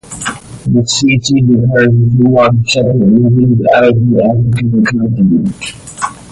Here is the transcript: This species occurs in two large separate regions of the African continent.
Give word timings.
This 0.65 0.93
species 0.97 1.43
occurs 1.47 1.85
in 1.85 2.17
two 2.17 2.23
large 2.31 2.67
separate 2.71 2.95
regions 2.95 3.51
of 3.53 3.59
the 3.59 4.23
African 4.31 4.83
continent. 4.83 5.75